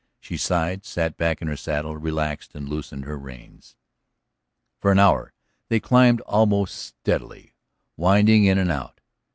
She 0.19 0.35
sighed, 0.35 0.83
sat 0.83 1.15
back 1.15 1.43
in 1.43 1.47
her 1.47 1.55
saddle, 1.55 1.95
relaxed, 1.95 2.55
and 2.55 2.67
loosened 2.67 3.05
her 3.05 3.19
reins. 3.19 3.75
For 4.79 4.91
an 4.91 4.97
hour 4.97 5.31
they 5.69 5.79
climbed 5.79 6.21
almost 6.21 6.75
steadily, 6.75 7.53
winding 7.97 8.45
in 8.45 8.57
and 8.57 8.71
out. 8.71 8.99